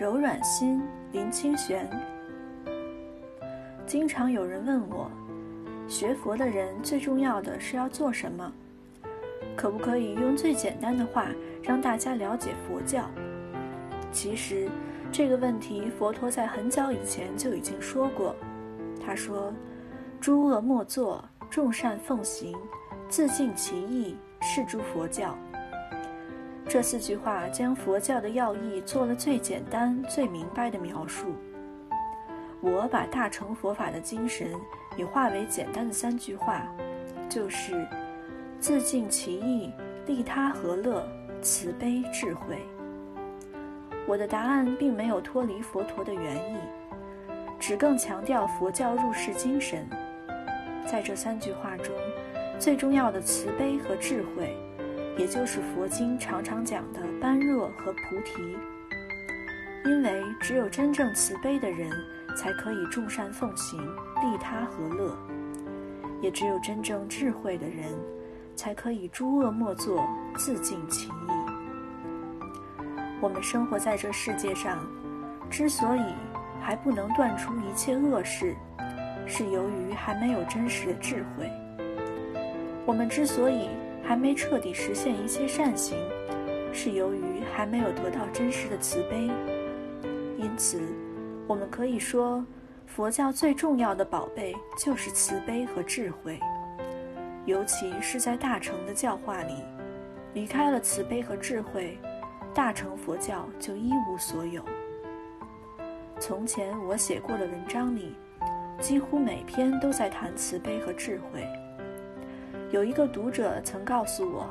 [0.00, 0.80] 柔软心，
[1.12, 1.86] 林清玄。
[3.86, 5.10] 经常有人问我，
[5.86, 8.50] 学佛的人最重要的是要做什么？
[9.54, 11.26] 可不可以用最简单的话
[11.62, 13.04] 让大家了解佛教？
[14.10, 14.70] 其实，
[15.12, 18.34] 这个问题佛陀在很早以前就已经说过。
[19.04, 19.52] 他说
[20.18, 22.56] ：“诸恶莫作，众善奉行，
[23.06, 25.36] 自尽其意，是诸佛教。”
[26.72, 31.34] 这四句话将佛教的要义做了最简单、最明白的描述。
[32.60, 34.52] 我把大乘佛法的精神
[34.96, 36.62] 也化为简单的三句话，
[37.28, 37.84] 就是
[38.60, 39.72] 自尽其意，
[40.06, 41.04] 利他和乐，
[41.42, 42.56] 慈悲智慧。
[44.06, 46.56] 我的答案并没有脱离佛陀的原意，
[47.58, 49.84] 只更强调佛教入世精神。
[50.86, 51.92] 在这三句话中，
[52.60, 54.56] 最重要的慈悲和智慧。
[55.18, 58.56] 也就是佛经常常讲的般若和菩提，
[59.84, 61.90] 因为只有真正慈悲的人，
[62.36, 65.14] 才可以众善奉行，利他和乐；
[66.22, 67.86] 也只有真正智慧的人，
[68.56, 71.12] 才可以诸恶莫作，自尽其意。
[73.20, 74.78] 我们生活在这世界上，
[75.50, 76.14] 之所以
[76.62, 78.54] 还不能断除一切恶事，
[79.26, 81.50] 是由于还没有真实的智慧。
[82.86, 83.68] 我们之所以
[84.10, 85.96] 还没彻底实现一切善行，
[86.72, 89.30] 是由于还没有得到真实的慈悲。
[90.36, 90.82] 因此，
[91.46, 92.44] 我们可以说，
[92.86, 96.40] 佛教最重要的宝贝就是慈悲和智慧。
[97.46, 99.54] 尤其是在大乘的教化里，
[100.34, 101.96] 离开了慈悲和智慧，
[102.52, 104.60] 大乘佛教就一无所有。
[106.18, 108.16] 从前我写过的文章里，
[108.80, 111.46] 几乎每篇都在谈慈悲和智慧。
[112.70, 114.48] 有一个读者曾告诉我，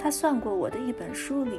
[0.00, 1.58] 他算过我的一本书里，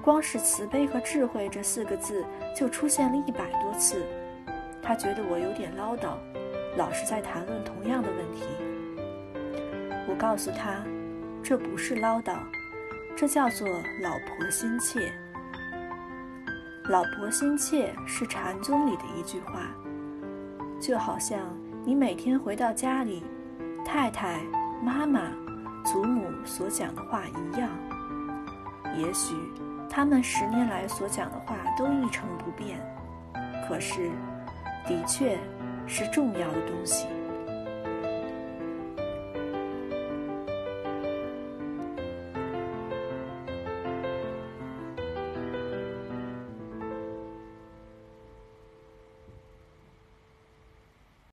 [0.00, 2.24] 光是“慈悲”和“智慧”这四个字
[2.54, 4.04] 就出现了一百多次。
[4.80, 6.14] 他觉得我有点唠叨，
[6.76, 8.44] 老是在谈论同样的问题。
[10.08, 10.84] 我告诉他，
[11.42, 12.36] 这不是唠叨，
[13.16, 13.66] 这叫做
[14.00, 15.12] “老婆心切”。
[16.88, 19.74] 老婆心切是禅宗里的一句话，
[20.78, 21.40] 就好像
[21.84, 23.24] 你每天回到家里，
[23.84, 24.38] 太太。
[24.82, 25.20] 妈妈、
[25.84, 27.68] 祖母所讲的话一样，
[28.96, 29.34] 也许
[29.88, 32.78] 他们十年来所讲的话都一成不变，
[33.66, 34.10] 可是，
[34.86, 35.38] 的确
[35.86, 37.06] 是重要的东西。